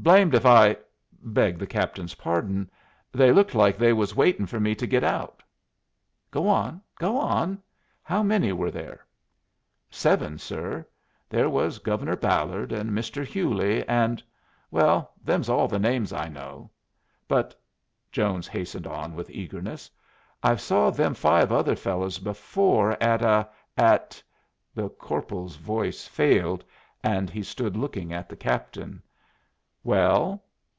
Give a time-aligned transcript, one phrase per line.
[0.00, 0.78] "Blamed if I
[1.22, 2.70] beg the captain's pardon
[3.12, 5.42] they looked like they was waitin' fer me to git out."
[6.30, 7.62] "Go on go on.
[8.02, 9.04] How many were there?"
[9.90, 10.86] "Seven, sir.
[11.28, 13.26] There was Governor Ballard and Mr.
[13.26, 14.22] Hewley and
[14.70, 16.70] well, them's all the names I know.
[17.28, 17.54] But,"
[18.10, 19.90] Jones hastened on with eagerness,
[20.42, 24.22] "I've saw them five other fellows before at a at"
[24.74, 26.64] The corporal's voice failed,
[27.04, 29.02] and he stood looking at the captain.
[29.82, 30.44] "Well?